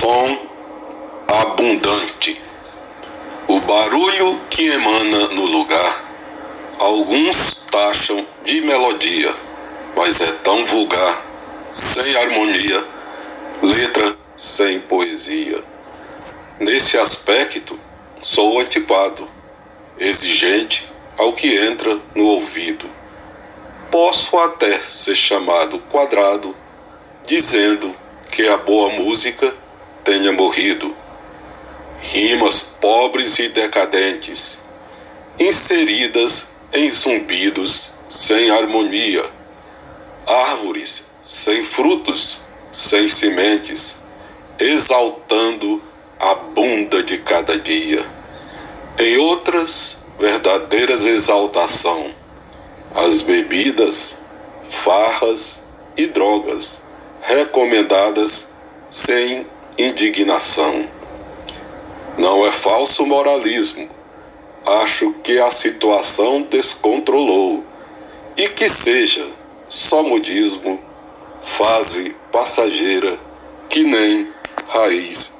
som 0.00 0.38
abundante. 1.28 2.40
O 3.48 3.60
barulho 3.60 4.40
que 4.50 4.68
emana 4.68 5.28
no 5.28 5.44
lugar, 5.44 6.04
alguns 6.78 7.54
taxam 7.70 8.26
de 8.44 8.60
melodia, 8.60 9.34
mas 9.96 10.20
é 10.20 10.32
tão 10.32 10.64
vulgar, 10.66 11.22
sem 11.70 12.16
harmonia, 12.16 12.84
letra 13.62 14.16
sem 14.36 14.80
poesia. 14.80 15.62
Nesse 16.60 16.98
aspecto, 16.98 17.78
sou 18.20 18.60
antiquado, 18.60 19.28
exigente 19.98 20.86
ao 21.18 21.32
que 21.32 21.56
entra 21.56 21.98
no 22.14 22.24
ouvido. 22.24 22.88
Posso 23.90 24.36
até 24.38 24.80
ser 24.80 25.14
chamado 25.14 25.78
quadrado, 25.78 26.54
dizendo 27.26 27.94
que 28.30 28.46
a 28.46 28.56
boa 28.56 28.90
música 28.90 29.54
tenha 30.02 30.30
morrido. 30.32 30.94
Rimas 32.00 32.60
pobres 32.60 33.38
e 33.38 33.48
decadentes, 33.48 34.58
inseridas 35.38 36.48
em 36.72 36.90
zumbidos 36.90 37.90
sem 38.08 38.50
harmonia, 38.50 39.24
árvores 40.26 41.06
sem 41.22 41.62
frutos, 41.62 42.40
sem 42.70 43.08
sementes, 43.08 43.96
exaltando 44.58 45.82
a 46.20 46.34
bunda 46.34 47.02
de 47.02 47.16
cada 47.18 47.58
dia. 47.58 48.04
Em 48.98 49.16
outras, 49.16 50.04
verdadeiras 50.18 51.04
exaltação, 51.06 52.14
as 52.94 53.22
bebidas, 53.22 54.14
farras 54.68 55.62
e 55.96 56.06
drogas 56.06 56.84
recomendadas 57.26 58.48
sem 58.90 59.46
indignação. 59.78 60.86
Não 62.16 62.46
é 62.46 62.52
falso 62.52 63.04
moralismo. 63.04 63.88
Acho 64.64 65.12
que 65.22 65.38
a 65.38 65.50
situação 65.50 66.42
descontrolou 66.42 67.64
e 68.36 68.48
que 68.48 68.68
seja 68.68 69.26
só 69.68 70.02
modismo, 70.02 70.80
fase 71.42 72.14
passageira, 72.30 73.18
que 73.68 73.82
nem 73.84 74.32
raiz 74.68 75.32